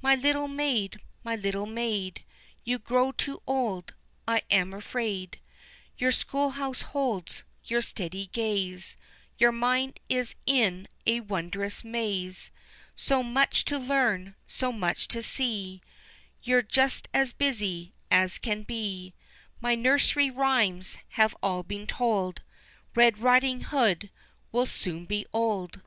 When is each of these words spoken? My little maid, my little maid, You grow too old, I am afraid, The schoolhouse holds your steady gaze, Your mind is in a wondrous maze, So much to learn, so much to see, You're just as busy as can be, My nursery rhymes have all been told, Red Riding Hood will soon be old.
My 0.00 0.14
little 0.14 0.48
maid, 0.48 0.98
my 1.22 1.36
little 1.36 1.66
maid, 1.66 2.24
You 2.64 2.78
grow 2.78 3.12
too 3.12 3.42
old, 3.46 3.92
I 4.26 4.40
am 4.50 4.72
afraid, 4.72 5.40
The 5.98 6.10
schoolhouse 6.10 6.80
holds 6.80 7.44
your 7.66 7.82
steady 7.82 8.28
gaze, 8.28 8.96
Your 9.36 9.52
mind 9.52 10.00
is 10.08 10.34
in 10.46 10.88
a 11.06 11.20
wondrous 11.20 11.84
maze, 11.84 12.50
So 12.96 13.22
much 13.22 13.66
to 13.66 13.78
learn, 13.78 14.36
so 14.46 14.72
much 14.72 15.06
to 15.08 15.22
see, 15.22 15.82
You're 16.42 16.62
just 16.62 17.06
as 17.12 17.34
busy 17.34 17.92
as 18.10 18.38
can 18.38 18.62
be, 18.62 19.12
My 19.60 19.74
nursery 19.74 20.30
rhymes 20.30 20.96
have 21.20 21.36
all 21.42 21.62
been 21.62 21.86
told, 21.86 22.40
Red 22.94 23.18
Riding 23.18 23.60
Hood 23.64 24.08
will 24.50 24.64
soon 24.64 25.04
be 25.04 25.26
old. 25.34 25.82